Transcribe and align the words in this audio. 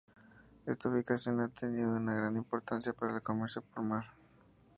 Esta 0.65 0.89
ubicación 0.89 1.41
ha 1.41 1.47
tenido 1.47 1.91
una 1.91 2.15
gran 2.15 2.35
importancia 2.35 2.91
para 2.91 3.13
el 3.13 3.21
comercio 3.21 3.61
por 3.61 3.83
mar. 3.83 4.05